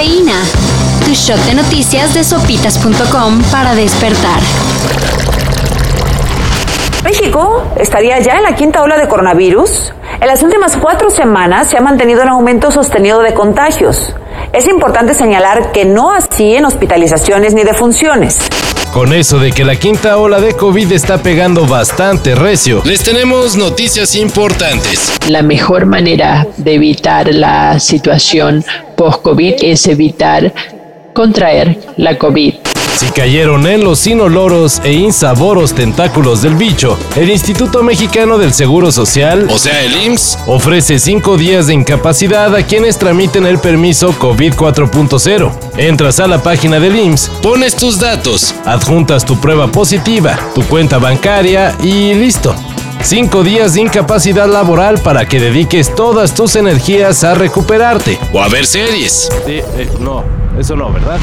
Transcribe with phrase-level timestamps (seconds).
[0.00, 0.40] Cafeína.
[1.04, 4.40] Tu shot de noticias de sopitas.com para despertar.
[7.04, 9.92] México estaría ya en la quinta ola de coronavirus.
[10.22, 14.14] En las últimas cuatro semanas se ha mantenido un aumento sostenido de contagios.
[14.54, 18.38] Es importante señalar que no así en hospitalizaciones ni defunciones.
[18.92, 23.56] Con eso de que la quinta ola de COVID está pegando bastante recio, les tenemos
[23.56, 25.12] noticias importantes.
[25.28, 28.64] La mejor manera de evitar la situación
[28.96, 30.52] post-COVID es evitar
[31.14, 32.54] contraer la COVID.
[33.00, 38.92] Si cayeron en los inoloros e insaboros tentáculos del bicho, el Instituto Mexicano del Seguro
[38.92, 44.12] Social, o sea el IMSS, ofrece cinco días de incapacidad a quienes tramiten el permiso
[44.18, 45.50] COVID 4.0.
[45.78, 50.98] Entras a la página del IMSS, pones tus datos, adjuntas tu prueba positiva, tu cuenta
[50.98, 52.54] bancaria y listo.
[53.02, 58.48] Cinco días de incapacidad laboral para que dediques todas tus energías a recuperarte o a
[58.48, 59.30] ver series.
[59.46, 60.22] Sí, eh, no,
[60.58, 61.18] eso no, ¿verdad?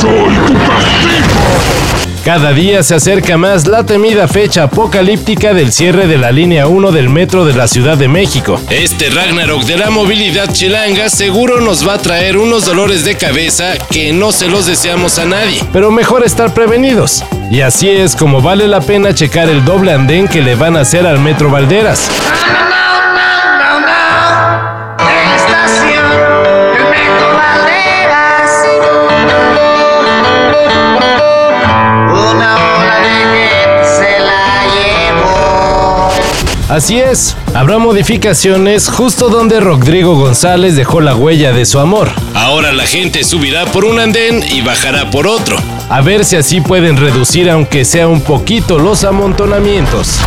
[0.00, 1.88] Soy tu castigo!
[2.24, 6.92] Cada día se acerca más la temida fecha apocalíptica del cierre de la línea 1
[6.92, 8.60] del metro de la Ciudad de México.
[8.68, 13.78] Este Ragnarok de la movilidad chilanga seguro nos va a traer unos dolores de cabeza
[13.90, 17.24] que no se los deseamos a nadie, pero mejor estar prevenidos.
[17.50, 20.80] Y así es como vale la pena checar el doble andén que le van a
[20.80, 22.10] hacer al Metro Valderas.
[36.78, 42.08] Así es, habrá modificaciones justo donde Rodrigo González dejó la huella de su amor.
[42.34, 45.56] Ahora la gente subirá por un andén y bajará por otro.
[45.88, 50.20] A ver si así pueden reducir aunque sea un poquito los amontonamientos.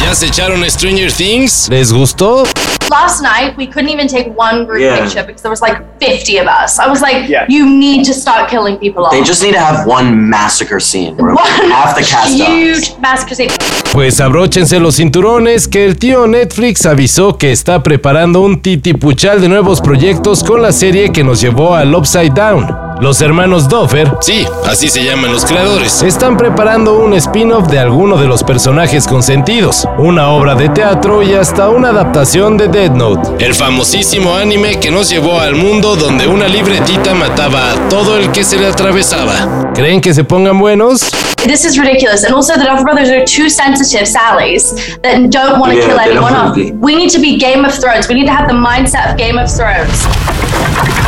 [0.00, 1.68] ¿Ya se echaron Stranger Things?
[1.68, 2.44] ¿Les gustó?
[2.90, 5.00] Last night we couldn't even take one group Yeah.
[5.02, 6.78] picture because there was like 50 of us.
[6.78, 7.44] I was like, Yeah.
[7.48, 9.10] you need to start killing people off.
[9.10, 11.36] They just need to have one massacre scene One
[11.70, 12.96] half the cast huge dies.
[13.00, 13.50] massacre scene.
[13.92, 19.48] Pues abróchense los cinturones que el tío Netflix avisó que está preparando un titipuchal de
[19.48, 22.85] nuevos proyectos con la serie que nos llevó al Upside Down.
[23.00, 28.16] Los hermanos Doffer, sí, así se llaman los creadores, están preparando un spin-off de alguno
[28.16, 33.44] de los personajes consentidos, una obra de teatro y hasta una adaptación de Dead Note,
[33.44, 38.32] el famosísimo anime que nos llevó al mundo donde una libretita mataba a todo el
[38.32, 39.72] que se le atravesaba.
[39.74, 41.10] ¿Creen que se pongan buenos?
[41.44, 42.24] This is ridiculous.
[42.24, 45.98] And also, the Duffer Brothers are two sensitive Sallys that don't want to Yeah, kill
[46.00, 46.56] anyone off.
[46.56, 48.08] We need to be Game of Thrones.
[48.08, 50.04] We need to have the mindset of Game of Thrones.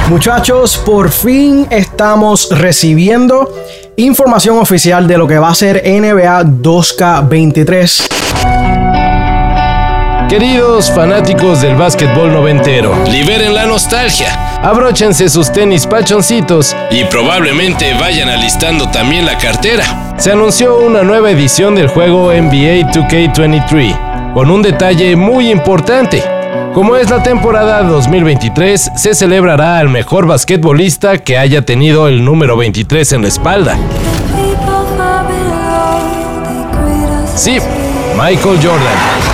[0.08, 3.52] Muchachos, por fin estamos recibiendo
[3.96, 9.07] información oficial de lo que va a ser NBA 2K23.
[10.28, 18.28] Queridos fanáticos del básquetbol noventero, liberen la nostalgia, abróchense sus tenis pachoncitos y probablemente vayan
[18.28, 20.14] alistando también la cartera.
[20.18, 26.22] Se anunció una nueva edición del juego NBA 2K23, con un detalle muy importante.
[26.74, 32.54] Como es la temporada 2023, se celebrará al mejor basquetbolista que haya tenido el número
[32.58, 33.78] 23 en la espalda.
[37.34, 37.56] Sí,
[38.14, 39.27] Michael Jordan.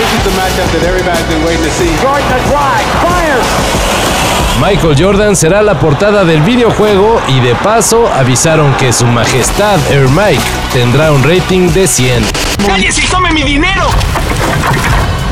[0.00, 1.92] This is the matchup that everybody's been waiting to see.
[2.00, 3.44] Jordan the drive, fires.
[4.58, 10.08] Michael Jordan será la portada del videojuego y de paso avisaron que su majestad Air
[10.08, 10.40] Mike
[10.72, 12.24] tendrá un rating de 100.
[12.66, 13.90] ¡Cállese y tome mi dinero!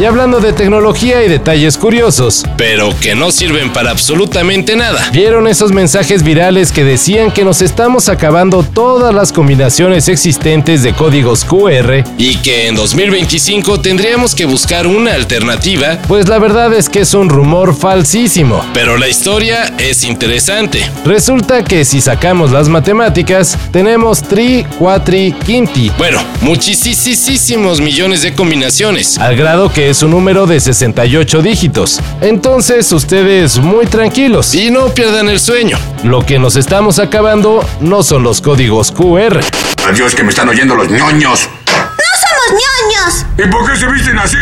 [0.00, 5.10] Y hablando de tecnología y detalles curiosos, pero que no sirven para absolutamente nada.
[5.12, 10.92] ¿Vieron esos mensajes virales que decían que nos estamos acabando todas las combinaciones existentes de
[10.92, 15.98] códigos QR y que en 2025 tendríamos que buscar una alternativa?
[16.06, 20.88] Pues la verdad es que es un rumor falsísimo, pero la historia es interesante.
[21.04, 25.90] Resulta que si sacamos las matemáticas, tenemos tri, cuatri, quinti.
[25.98, 32.00] Bueno, muchísimos millones de combinaciones, al grado que es un número de 68 dígitos.
[32.20, 35.78] Entonces ustedes muy tranquilos y no pierdan el sueño.
[36.04, 39.40] Lo que nos estamos acabando no son los códigos QR.
[39.88, 41.48] Adiós, que me están oyendo los ñoños.
[41.66, 43.26] ¡No somos ñoños!
[43.38, 44.36] ¿Y por qué se visten así?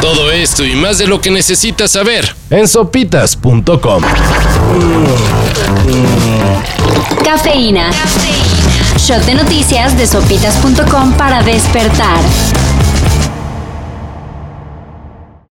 [0.00, 4.02] Todo esto y más de lo que necesitas saber en sopitas.com.
[7.24, 7.90] Cafeína.
[8.96, 12.20] shot de noticias de sopitas.com para despertar.